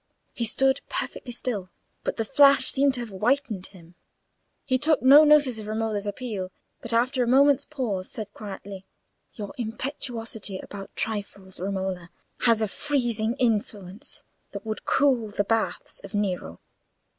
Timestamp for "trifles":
10.95-11.59